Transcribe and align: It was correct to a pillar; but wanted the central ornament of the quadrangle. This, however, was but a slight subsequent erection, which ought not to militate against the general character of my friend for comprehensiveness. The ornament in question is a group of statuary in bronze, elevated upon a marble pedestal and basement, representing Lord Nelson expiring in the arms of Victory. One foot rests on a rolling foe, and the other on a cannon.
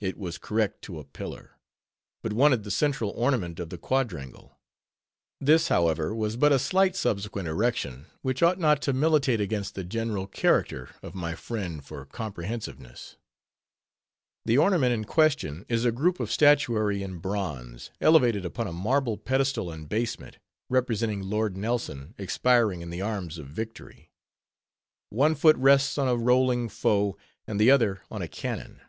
It 0.00 0.16
was 0.16 0.38
correct 0.38 0.80
to 0.84 0.98
a 0.98 1.04
pillar; 1.04 1.58
but 2.22 2.32
wanted 2.32 2.64
the 2.64 2.70
central 2.70 3.10
ornament 3.10 3.60
of 3.60 3.68
the 3.68 3.76
quadrangle. 3.76 4.58
This, 5.42 5.68
however, 5.68 6.14
was 6.14 6.36
but 6.38 6.52
a 6.52 6.58
slight 6.58 6.96
subsequent 6.96 7.48
erection, 7.48 8.06
which 8.22 8.42
ought 8.42 8.58
not 8.58 8.80
to 8.80 8.94
militate 8.94 9.42
against 9.42 9.74
the 9.74 9.84
general 9.84 10.26
character 10.26 10.88
of 11.02 11.14
my 11.14 11.34
friend 11.34 11.84
for 11.84 12.06
comprehensiveness. 12.06 13.18
The 14.46 14.56
ornament 14.56 14.94
in 14.94 15.04
question 15.04 15.66
is 15.68 15.84
a 15.84 15.92
group 15.92 16.18
of 16.18 16.32
statuary 16.32 17.02
in 17.02 17.18
bronze, 17.18 17.90
elevated 18.00 18.46
upon 18.46 18.68
a 18.68 18.72
marble 18.72 19.18
pedestal 19.18 19.70
and 19.70 19.86
basement, 19.86 20.38
representing 20.70 21.20
Lord 21.20 21.58
Nelson 21.58 22.14
expiring 22.16 22.80
in 22.80 22.88
the 22.88 23.02
arms 23.02 23.36
of 23.36 23.48
Victory. 23.48 24.12
One 25.10 25.34
foot 25.34 25.58
rests 25.58 25.98
on 25.98 26.08
a 26.08 26.16
rolling 26.16 26.70
foe, 26.70 27.18
and 27.46 27.60
the 27.60 27.70
other 27.70 28.00
on 28.10 28.22
a 28.22 28.28
cannon. 28.28 28.80